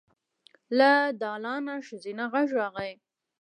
له 0.77 0.91
دالانه 1.21 1.75
ښځينه 1.87 2.25
غږ 2.33 2.47
راغی. 2.59 2.91